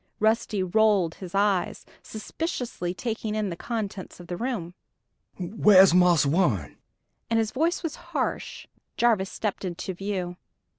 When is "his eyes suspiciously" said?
1.13-2.91